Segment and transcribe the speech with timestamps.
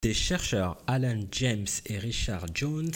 [0.00, 2.92] Des chercheurs Alan James et Richard Jones,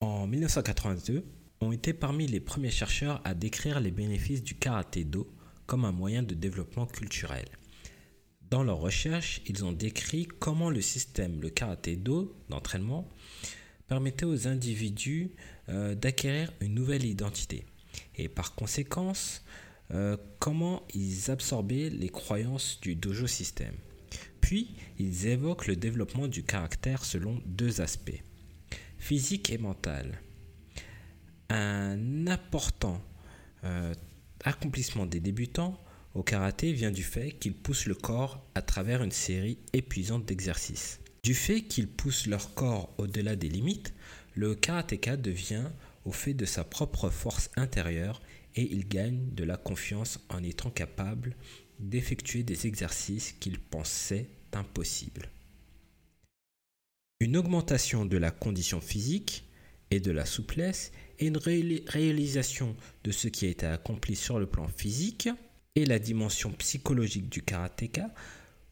[0.00, 1.24] en 1982,
[1.60, 5.32] ont été parmi les premiers chercheurs à décrire les bénéfices du karaté-do
[5.66, 7.44] comme un moyen de développement culturel.
[8.50, 13.08] Dans leurs recherches, ils ont décrit comment le système, le karaté-do d'entraînement,
[13.86, 15.30] permettait aux individus
[15.68, 17.64] euh, d'acquérir une nouvelle identité
[18.16, 19.44] et par conséquence
[19.92, 23.76] euh, comment ils absorbaient les croyances du dojo système.
[24.42, 28.22] Puis, ils évoquent le développement du caractère selon deux aspects,
[28.98, 30.20] physique et mental.
[31.48, 33.00] Un important
[33.64, 33.94] euh,
[34.44, 35.78] accomplissement des débutants
[36.14, 41.00] au karaté vient du fait qu'ils poussent le corps à travers une série épuisante d'exercices.
[41.22, 43.94] Du fait qu'ils poussent leur corps au-delà des limites,
[44.34, 45.70] le karatéka devient
[46.04, 48.20] au fait de sa propre force intérieure
[48.56, 51.36] et il gagne de la confiance en étant capable
[51.82, 55.28] d'effectuer des exercices qu'il pensait impossibles.
[57.20, 59.44] Une augmentation de la condition physique
[59.90, 64.46] et de la souplesse et une réalisation de ce qui a été accompli sur le
[64.46, 65.28] plan physique
[65.74, 68.12] et la dimension psychologique du karatéka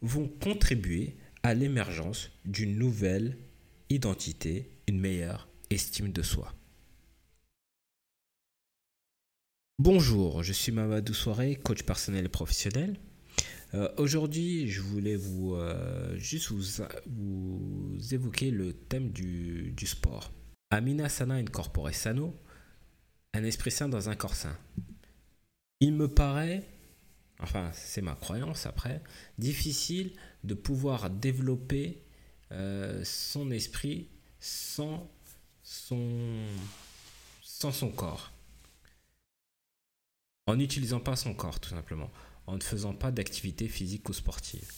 [0.02, 3.38] vont contribuer à l'émergence d'une nouvelle
[3.88, 6.54] identité, une meilleure estime de soi.
[9.82, 13.00] Bonjour, je suis Mamadou Soiré, coach personnel et professionnel.
[13.72, 16.68] Euh, aujourd'hui, je voulais vous euh, juste vous,
[18.12, 20.34] évoquer le thème du, sport.
[20.68, 22.36] Amina Sana incorpore sano,
[23.32, 24.54] un esprit sain dans un corps sain.
[25.80, 26.62] Il me paraît,
[27.38, 29.00] enfin c'est ma croyance après,
[29.38, 30.12] difficile
[30.44, 32.02] de pouvoir développer
[32.52, 34.08] euh, son esprit
[34.40, 35.10] sans
[35.62, 36.36] son,
[37.40, 38.30] sans son corps
[40.46, 42.10] en n'utilisant pas son corps tout simplement,
[42.46, 44.70] en ne faisant pas d'activité physique ou sportive.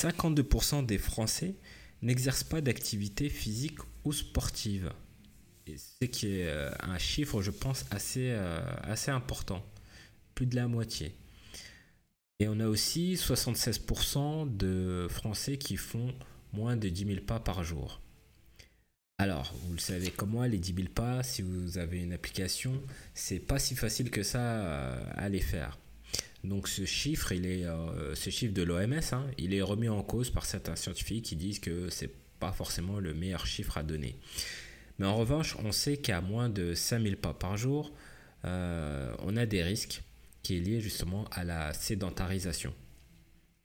[0.00, 1.54] 52% des Français
[2.02, 4.92] n'exercent pas d'activité physique ou sportive.
[5.66, 9.64] Et ce qui est euh, un chiffre, je pense, assez, euh, assez important.
[10.34, 11.14] Plus de la moitié.
[12.38, 16.14] Et on a aussi 76% de Français qui font
[16.52, 18.00] moins de 10 000 pas par jour.
[19.18, 22.82] Alors, vous le savez comme moi, les 10 000 pas, si vous avez une application,
[23.14, 25.78] c'est pas si facile que ça euh, à les faire.
[26.44, 30.02] Donc ce chiffre, il est, euh, ce chiffre de l'OMS, hein, il est remis en
[30.02, 34.16] cause par certains scientifiques qui disent que c'est pas forcément le meilleur chiffre à donner.
[34.98, 37.92] Mais en revanche, on sait qu'à moins de 5000 pas par jour,
[38.44, 40.02] euh, on a des risques
[40.42, 42.74] qui est lié justement à la sédentarisation.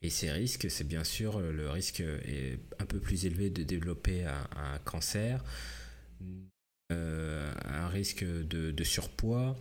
[0.03, 4.25] Et ces risques, c'est bien sûr le risque est un peu plus élevé de développer
[4.25, 5.44] un, cancer,
[6.91, 9.56] euh, un risque de, surpoids.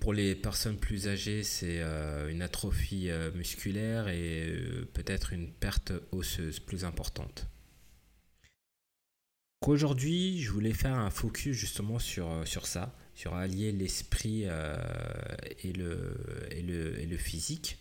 [0.00, 4.52] Pour les personnes plus âgées, c'est euh, une atrophie euh, musculaire et
[4.94, 7.46] peut-être une perte osseuse plus importante.
[9.64, 16.16] Aujourd'hui, je voulais faire un focus justement sur, sur ça, sur allier l'esprit et, le,
[16.50, 17.78] et, le, et le physique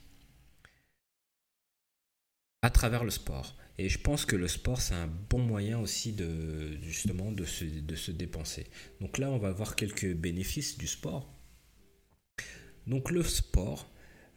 [2.65, 3.55] à travers le sport.
[3.77, 7.63] Et je pense que le sport, c'est un bon moyen aussi de, justement de se,
[7.63, 8.65] de se dépenser.
[9.01, 11.31] Donc là, on va voir quelques bénéfices du sport.
[12.87, 13.91] Donc le sport,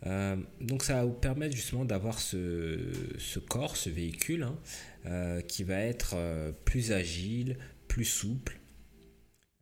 [0.07, 4.59] euh, donc ça va vous permettre justement d'avoir ce, ce, corps, ce véhicule, hein,
[5.07, 7.57] euh, qui va être euh, plus agile,
[7.87, 8.58] plus souple,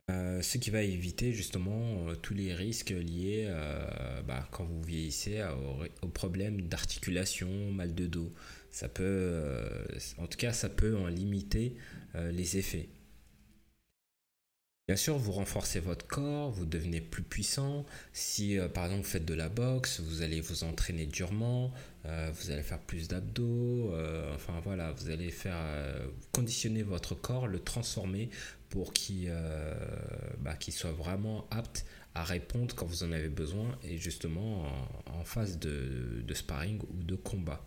[0.09, 3.51] ce qui va éviter justement tous les risques liés
[4.25, 5.43] bah, quand vous vieillissez
[6.01, 8.31] aux problèmes d'articulation, mal de dos
[8.77, 9.67] ça peut, euh,
[10.19, 11.75] en tout cas, ça peut en limiter
[12.15, 12.89] euh, les effets.
[14.87, 17.85] Bien sûr, vous renforcez votre corps, vous devenez plus puissant.
[18.13, 21.73] Si euh, par exemple vous faites de la boxe, vous allez vous entraîner durement,
[22.05, 23.93] vous allez faire plus d'abdos,
[24.33, 25.57] enfin voilà, vous allez faire
[26.31, 28.29] conditionner votre corps, le transformer
[28.69, 29.29] pour qu'il
[30.39, 34.71] bah, soit vraiment apte à répondre quand vous en avez besoin et justement
[35.07, 37.61] en, phase de sparring ou de combat.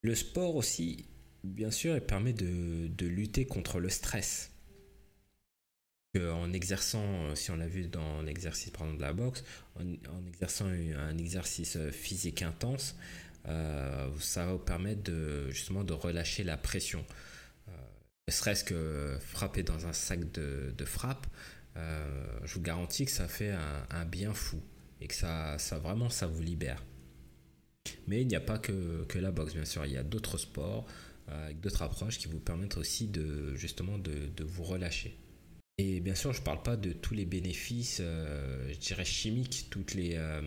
[0.00, 1.04] Le sport aussi,
[1.44, 4.52] bien sûr, il permet de, lutter contre le stress.
[6.16, 9.44] En exerçant, si on l'a vu dans l'exercice de la boxe,
[9.76, 12.96] en, exerçant un exercice physique intense,
[13.46, 17.04] euh, ça va vous permettre de, justement de relâcher la pression.
[17.68, 17.72] Euh,
[18.28, 21.26] ne serait-ce que frapper dans un sac de, frappe,
[21.76, 24.60] euh, je vous garantis que ça fait un, un bien fou
[25.00, 26.82] et que ça, ça vraiment ça vous libère.
[28.06, 29.84] Mais il n'y a pas que, que, la boxe, bien sûr.
[29.86, 30.86] Il y a d'autres sports
[31.30, 35.16] euh, avec d'autres approches qui vous permettent aussi de justement de, de vous relâcher.
[35.76, 39.66] Et bien sûr, je ne parle pas de tous les bénéfices, euh, je dirais chimiques,
[39.70, 40.40] toutes les, euh,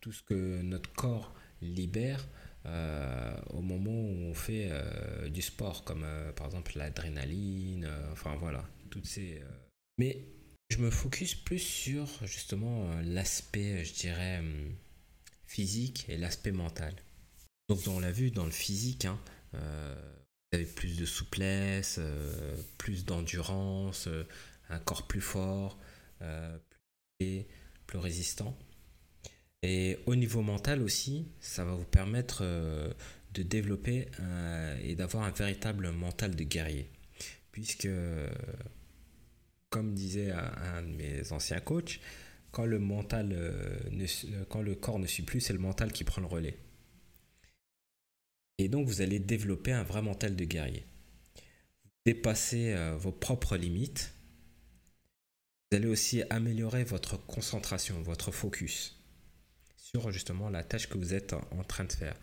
[0.00, 2.26] tout ce que notre corps libère
[2.64, 4.70] on fait
[5.30, 6.04] du sport, comme
[6.36, 9.40] par exemple l'adrénaline, enfin voilà, toutes ces.
[9.98, 10.26] Mais
[10.68, 14.42] je me focus plus sur justement l'aspect, je dirais,
[15.60, 16.94] physique et l'aspect mental.
[17.68, 19.18] Donc on l'a vu dans le physique, hein,
[19.52, 19.58] vous
[20.56, 22.00] avez plus de souplesse,
[22.78, 24.08] plus d'endurance,
[24.70, 25.78] un corps plus fort,
[27.18, 27.44] plus,
[27.98, 28.56] résistant.
[29.62, 32.90] Et au niveau mental aussi, ça va vous permettre euh,
[33.34, 34.08] de développer
[34.82, 36.88] et d'avoir un véritable mental de guerrier.
[37.52, 37.88] Puisque,
[39.68, 42.00] comme disait un, de mes anciens coachs,
[42.52, 43.78] quand le, mental, euh,
[44.48, 46.58] quand le corps ne suit plus, c'est le mental qui prend le relais.
[48.58, 50.84] Et donc vous allez développer un vrai mental de guerrier.
[52.04, 54.12] Dépasser euh, vos propres limites.
[55.70, 58.96] Vous allez aussi améliorer votre concentration, votre focus
[59.76, 62.16] sur justement la tâche que vous êtes en train de faire.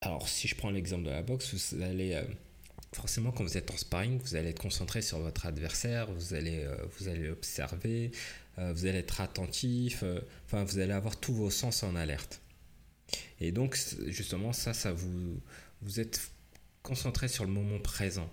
[0.00, 2.24] Alors, si je prends l'exemple de la boxe, vous allez euh,
[2.92, 6.64] forcément quand vous êtes en sparring, vous allez être concentré sur votre adversaire, vous allez
[6.64, 8.12] euh, observer,
[8.58, 10.04] euh, vous allez être attentif,
[10.46, 12.40] enfin vous allez avoir tous vos sens en alerte.
[13.40, 15.40] Et donc justement ça, ça vous
[15.82, 16.30] vous êtes
[16.82, 18.30] concentré sur le moment présent.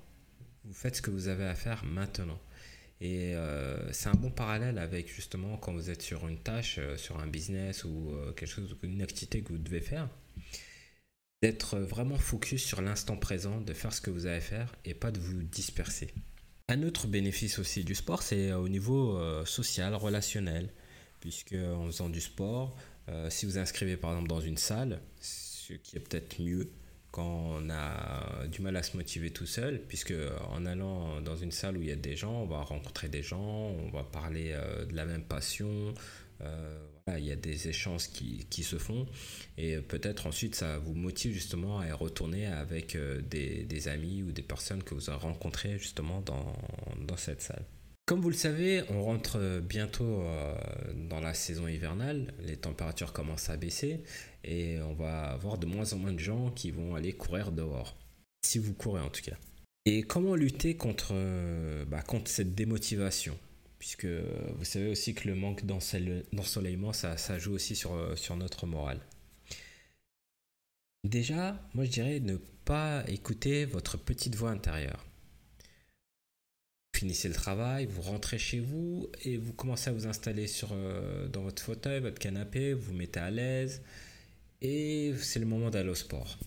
[0.64, 2.40] Vous faites ce que vous avez à faire maintenant.
[3.02, 6.96] Et euh, c'est un bon parallèle avec justement quand vous êtes sur une tâche, euh,
[6.96, 10.08] sur un business ou euh, quelque chose, une activité que vous devez faire,
[11.46, 14.96] d'être vraiment focus sur l'instant présent, de faire ce que vous avez à faire et
[14.96, 16.12] pas de vous disperser.
[16.70, 20.74] Un autre bénéfice aussi du sport, c'est au niveau social, relationnel,
[21.20, 22.76] puisque en faisant du sport,
[23.30, 26.72] si vous inscrivez par exemple dans une salle, ce qui est peut-être mieux,
[27.12, 30.16] quand on a du mal à se motiver tout seul, puisque
[30.50, 33.22] en allant dans une salle où il y a des gens, on va rencontrer des
[33.22, 35.94] gens, on va parler euh, de la même passion,
[36.42, 36.78] euh,
[37.18, 39.06] il y a des échanges qui, se font,
[39.58, 44.42] et peut-être ensuite ça vous motive justement à retourner avec euh, des, amis ou des
[44.42, 47.64] personnes que vous avez rencontrées justement dans, cette salle.
[48.08, 50.24] Comme vous le savez, on rentre bientôt
[51.10, 54.02] dans la saison hivernale, les températures commencent à baisser
[54.44, 57.98] et on va avoir de moins en moins de gens qui vont aller courir dehors.
[58.46, 59.38] Si vous courez en tout cas.
[59.86, 61.14] Et comment lutter contre,
[61.86, 63.38] bah, contre cette démotivation?
[63.86, 69.00] Puisque vous savez aussi que le manque d'ensoleillement, ça, joue aussi sur, sur notre morale.
[71.04, 75.06] Déjà, moi je dirais ne pas écouter votre petite voix intérieure.
[75.60, 80.70] Vous finissez le travail, vous rentrez chez vous et vous commencez à vous installer sur,
[80.72, 83.84] euh, dans votre fauteuil, votre canapé, vous vous mettez à l'aise,
[84.64, 86.40] et c'est le moment d'aller au sport.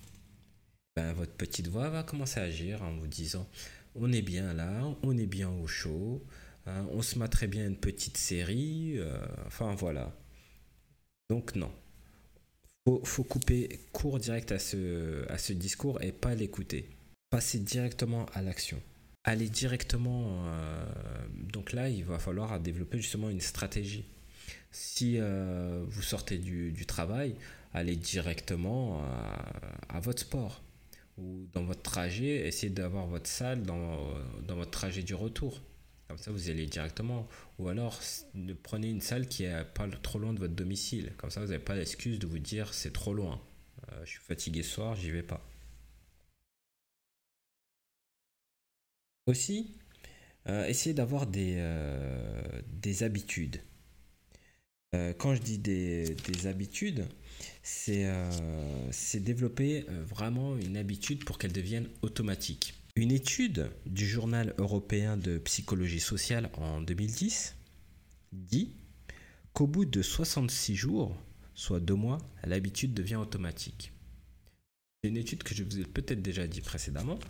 [0.96, 3.46] Ben, votre petite voix va commencer à agir en vous disant
[3.94, 6.20] on est bien là, on est bien au chaud,
[6.68, 10.12] hein, on se met très bien une petite série, euh, enfin voilà.
[11.30, 11.70] Donc non.
[12.86, 16.88] Faut, faut couper court direct à ce, discours et pas l'écouter.
[17.30, 18.80] Passer directement à l'action.
[19.24, 20.46] Aller directement.
[20.46, 20.86] Euh,
[21.52, 24.06] donc là, il va falloir développer justement une stratégie.
[24.70, 27.34] Si euh, vous sortez du, travail,
[27.74, 29.02] aller directement
[29.88, 30.62] à, votre sport
[31.18, 34.14] ou dans votre trajet, essayez d'avoir votre salle dans,
[34.48, 35.60] votre trajet du retour.
[36.08, 37.28] Comme ça, vous allez directement.
[37.58, 38.00] Ou alors,
[38.62, 41.12] prenez une salle qui est pas trop loin de votre domicile.
[41.18, 43.40] Comme ça, vous n'avez pas l'excuse de vous dire c'est trop loin.
[43.92, 45.46] Euh, je suis fatigué ce soir, j'y vais pas.
[49.26, 49.74] Aussi,
[50.48, 53.60] euh, essayez d'avoir des, euh, des habitudes.
[55.18, 57.06] quand je dis des, des habitudes,
[57.62, 62.74] c'est développer vraiment une habitude pour qu'elle devienne automatique.
[62.98, 67.54] Une étude du journal européen de psychologie sociale en 2010
[68.32, 68.72] dit
[69.52, 71.16] qu'au bout de 66 jours,
[71.54, 73.92] soit deux mois, l'habitude devient automatique.
[75.00, 77.20] C'est une étude que je vous ai peut-être déjà dit précédemment,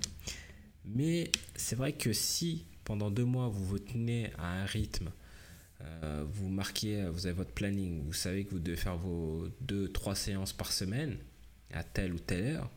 [0.87, 5.12] mais c'est vrai que si pendant deux mois vous vous tenez à un rythme
[5.82, 10.14] euh, vous marquez, vous avez votre planning, vous savez que vous devez faire vos 2-3
[10.14, 11.18] séances par semaine
[11.75, 12.70] à telle ou telle heure.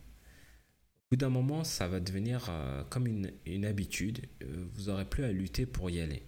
[1.11, 4.25] Bout d'un moment, ça va devenir euh, comme une, habitude.
[4.41, 6.23] Euh, vous n'aurez plus à lutter pour y aller.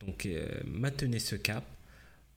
[0.00, 0.28] Donc
[0.64, 1.64] maintenez ce cap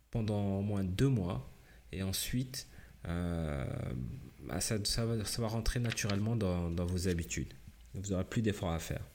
[0.09, 1.47] pendant au moins deux mois
[1.91, 2.67] et ensuite
[3.03, 7.53] bah, ça, va, ça, va, rentrer naturellement dans, vos habitudes.
[7.93, 9.05] Vous n'aurez plus d'efforts à faire.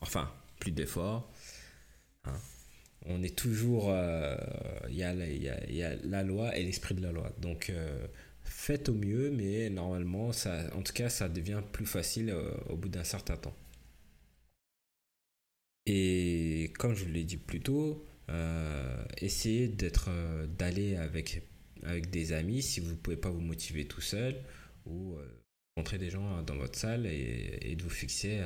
[0.00, 1.30] Enfin, plus d'efforts.
[2.24, 2.34] Hein
[3.06, 3.90] on est toujours.
[3.90, 4.36] Euh,
[4.88, 7.30] il y, a, la loi et l'esprit de la loi.
[7.40, 8.06] Donc, euh,
[8.44, 12.76] faites au mieux, mais normalement, ça, en tout cas, ça devient plus facile euh, au
[12.76, 13.56] bout d'un certain temps.
[15.86, 18.06] Et comme je l'ai dit plus tôt,
[19.18, 20.08] essayez d'être,
[20.56, 21.42] d'aller avec,
[21.82, 24.34] avec des amis si vous ne pouvez pas vous motiver tout seul
[24.86, 25.16] ou
[25.76, 28.40] rencontrer des gens dans votre salle et, de vous fixer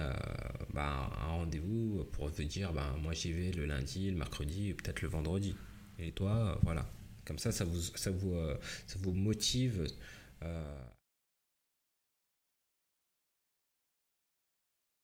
[0.75, 5.03] bah, un rendez-vous pour vous dire bah, moi j'y vais le lundi, le mercredi, peut-être
[5.03, 5.55] le vendredi.
[6.01, 6.91] Et toi, voilà.
[7.29, 8.35] Comme ça, ça vous, ça vous,
[8.89, 9.87] ça vous motive.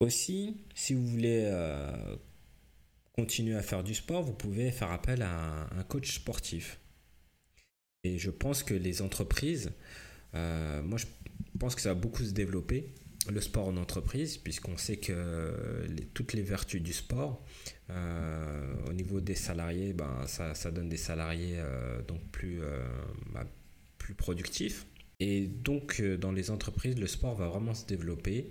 [0.01, 1.49] Aussi, si vous voulez
[3.15, 6.81] continuer à faire du sport, vous pouvez faire appel à un, coach sportif.
[8.03, 9.73] Et je pense que les entreprises,
[10.35, 11.07] euh, moi je
[11.59, 12.93] pense que ça va beaucoup se développer,
[13.31, 17.45] le sport en entreprise, puisqu'on sait que toutes les vertus du sport,
[17.91, 22.61] euh, au niveau des salariés, ben, ça, ça donne des salariés euh, donc plus,
[23.33, 23.45] bah,
[23.99, 24.87] plus productifs.
[25.21, 28.51] Et donc dans les entreprises, le sport va vraiment se développer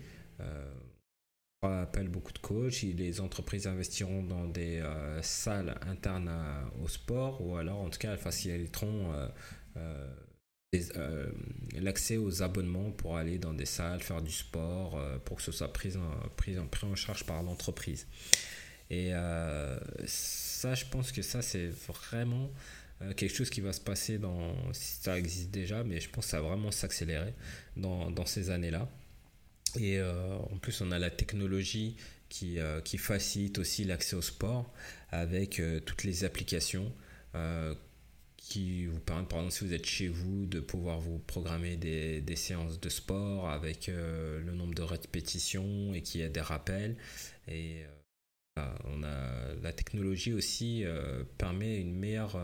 [1.71, 2.81] appelle beaucoup de coachs.
[2.81, 6.31] Les entreprises investiront dans des euh, salles internes
[6.83, 9.13] au sport ou alors en tout cas elles faciliteront
[10.73, 11.27] euh, euh,
[11.79, 15.71] l'accès aux abonnements pour aller dans des salles, faire du sport, pour que ce soit
[15.71, 18.07] pris en, pris pris en charge par l'entreprise.
[18.89, 19.11] Et
[20.05, 22.51] ça, je pense que ça, c'est vraiment
[23.17, 26.31] quelque chose qui va se passer dans, si ça existe déjà, mais je pense que
[26.31, 27.33] ça va vraiment s'accélérer
[27.75, 28.87] dans, dans ces années-là.
[29.79, 31.95] Et euh, en plus, on a la technologie
[32.29, 34.71] qui, euh, qui facilite aussi l'accès au sport
[35.11, 36.91] avec euh, toutes les applications
[38.43, 42.21] qui vous permettent, par exemple, si vous êtes chez vous, de pouvoir vous programmer des,
[42.21, 46.97] des séances de sport avec le nombre de répétitions et qui a des rappels.
[47.47, 47.83] Et
[48.57, 50.83] on a, la technologie aussi
[51.37, 52.37] permet une meilleure,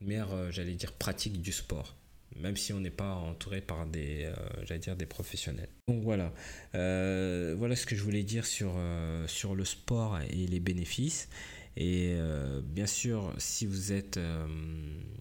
[0.00, 1.94] meilleure j'allais dire, pratique du sport
[2.36, 5.68] même si on n'est pas entouré par des, euh, j'allais dire, des professionnels.
[5.88, 6.32] Donc voilà,
[6.74, 11.28] euh, voilà ce que je voulais dire sur, euh, sur le sport et les bénéfices.
[11.76, 12.18] Et
[12.64, 14.18] bien sûr, si vous êtes,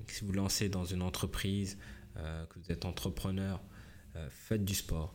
[0.08, 1.78] si vous lancez dans une entreprise,
[2.16, 3.62] que vous êtes entrepreneur,
[4.30, 5.14] faites du sport.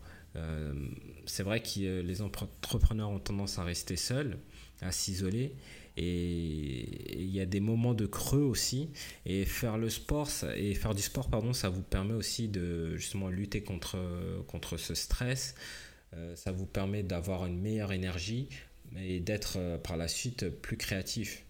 [1.26, 4.38] c'est vrai que les entrepreneurs ont tendance à rester seuls,
[4.80, 5.56] à s'isoler.
[5.96, 8.90] Et il y a des moments de creux aussi.
[9.26, 13.28] Et faire le sport et faire du sport, pardon, ça vous permet aussi de justement
[13.28, 13.98] lutter contre,
[14.46, 15.54] contre ce stress.
[16.14, 18.48] Euh, ça vous permet d'avoir une meilleure énergie
[18.96, 21.44] et d'être euh, par la suite plus créatif.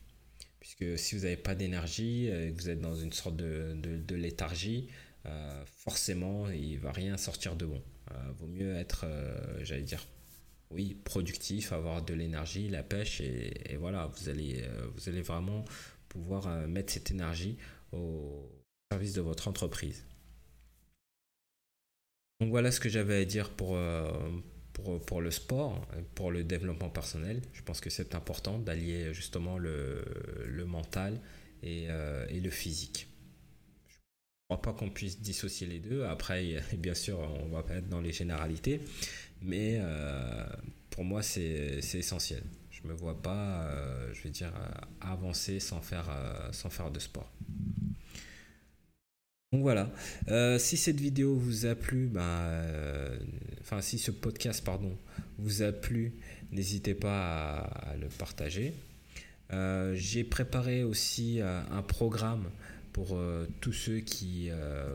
[0.60, 4.14] Puisque si vous n'avez pas d'énergie, et que vous êtes dans une sorte de, de,
[4.14, 4.88] léthargie,
[5.26, 7.82] euh, forcément, il va rien sortir de bon.
[8.38, 9.04] vaut mieux être,
[9.64, 10.06] j'allais dire,
[10.72, 15.64] oui, productif, avoir de l'énergie, la pêche, et, voilà, vous allez, euh, vous allez vraiment
[16.08, 17.56] pouvoir euh, mettre cette énergie
[17.92, 18.48] au
[18.90, 20.04] service de votre entreprise.
[22.40, 24.10] Donc voilà ce que j'avais à dire pour, euh,
[24.72, 27.40] pour, pour, le sport, pour le développement personnel.
[27.52, 30.04] Je pense que c'est important d'allier justement le,
[30.46, 31.20] le mental
[31.62, 31.88] et,
[32.28, 33.06] et, le physique.
[33.88, 33.96] Je
[34.54, 36.04] ne crois pas qu'on puisse dissocier les deux.
[36.04, 38.80] Après, bien sûr, on va pas être dans les généralités,
[39.42, 40.44] mais euh,
[40.90, 42.42] pour moi, c'est essentiel.
[42.70, 46.10] Je ne me vois pas, euh, je vais dire, euh, avancer sans faire,
[46.52, 47.30] sans faire de sport.
[49.52, 49.90] Donc voilà,
[50.58, 52.50] si cette vidéo vous a plu, bah,
[53.60, 54.96] enfin si ce podcast pardon
[55.38, 56.14] vous a plu,
[56.52, 58.72] n'hésitez pas à, le partager.
[59.92, 62.48] J'ai préparé aussi un programme
[62.92, 64.94] pour euh, tous ceux qui, euh,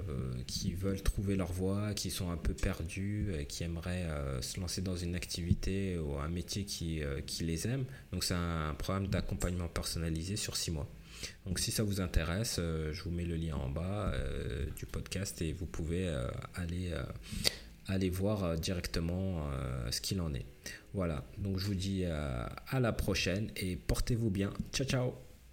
[0.78, 4.96] veulent trouver leur voie, qui sont un peu perdus, qui aimeraient euh, se lancer dans
[4.96, 7.86] une activité ou un métier qui, qui les aime.
[8.12, 10.88] Donc c'est un programme d'accompagnement personnalisé sur six mois.
[11.46, 14.12] Donc si ça vous intéresse, je vous mets le lien en bas
[14.76, 16.08] du podcast et vous pouvez
[16.56, 16.92] aller,
[17.88, 19.50] aller voir directement
[19.90, 20.46] ce qu'il en est.
[20.94, 24.52] Voilà, donc je vous dis à la prochaine et portez-vous bien.
[24.74, 25.27] Ciao ciao